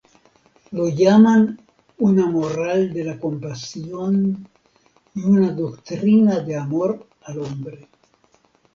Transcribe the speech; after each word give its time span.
Lo 0.77 0.85
llaman 0.99 1.59
una 1.99 2.25
moral 2.25 2.91
de 2.91 3.03
la 3.03 3.19
compasión 3.19 4.49
y 5.13 5.21
una 5.25 5.51
doctrina 5.51 6.39
de 6.39 6.57
amor 6.57 7.05
al 7.25 7.41
hombre. 7.43 7.87